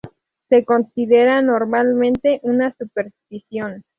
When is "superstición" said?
2.75-3.83